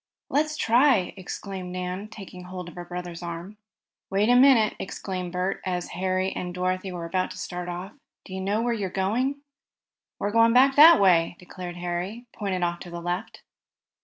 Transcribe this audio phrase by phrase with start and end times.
[0.29, 3.57] "Let's try!" exclaimed Nan, taking hold of her brother's arm.
[4.09, 7.93] "Wait a minute!" exclaimed Bert as Harry and Dorothy were about to start off.
[8.25, 9.41] "Do you know where you're going?"
[10.17, 13.43] "We're going back that way," declared Harry, pointing off to the left.